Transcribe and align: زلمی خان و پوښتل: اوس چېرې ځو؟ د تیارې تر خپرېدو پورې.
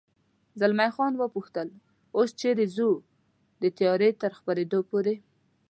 زلمی 0.59 0.89
خان 0.95 1.13
و 1.17 1.23
پوښتل: 1.35 1.67
اوس 2.17 2.29
چېرې 2.39 2.65
ځو؟ 2.75 2.89
د 3.61 3.63
تیارې 3.77 4.09
تر 4.21 4.31
خپرېدو 4.39 4.79
پورې. 4.89 5.15